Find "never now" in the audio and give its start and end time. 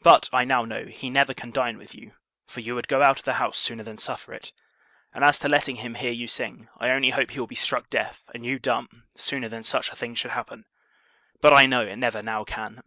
11.94-12.42